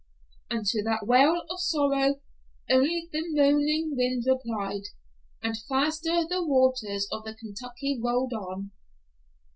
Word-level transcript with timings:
And 0.49 0.65
to 0.65 0.81
that 0.81 1.05
wail 1.05 1.43
of 1.51 1.59
sorrow 1.61 2.21
only 2.71 3.07
the 3.13 3.21
moaning 3.35 3.93
wind 3.95 4.23
replied, 4.25 4.85
and 5.43 5.55
faster 5.69 6.25
the 6.27 6.43
waters 6.43 7.07
of 7.11 7.23
the 7.23 7.35
Kentucky 7.35 7.99
rolled 8.03 8.33
on. 8.33 8.71